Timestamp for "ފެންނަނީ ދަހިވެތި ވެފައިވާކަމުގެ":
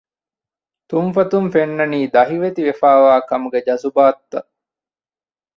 1.53-3.59